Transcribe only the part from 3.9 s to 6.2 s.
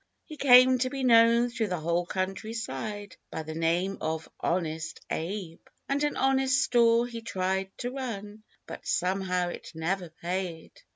of "Honest Abe," And an